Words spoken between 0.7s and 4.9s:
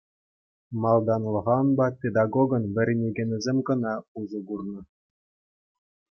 Малтанлӑха унпа педагогӑн вӗренекенӗсем кӑна усӑ курнӑ.